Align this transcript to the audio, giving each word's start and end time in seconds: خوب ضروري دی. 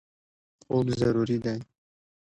خوب 0.65 0.85
ضروري 0.99 1.37
دی. 1.43 1.57